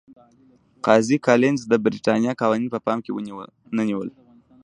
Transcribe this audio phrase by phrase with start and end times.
[0.85, 4.09] قاضي کالینز د برېټانیا قوانین په پام کې ونه نیول.